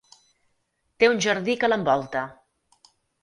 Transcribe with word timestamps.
Té 1.03 1.09
un 1.11 1.19
jardí 1.27 1.55
que 1.63 1.69
l'envolta. 1.71 2.23